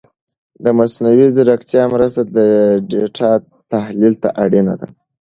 [0.63, 2.37] د مصنوعي ځیرکتیا مرسته د
[2.91, 3.31] ډېټا
[3.71, 4.87] تحلیل ته اړینه ده.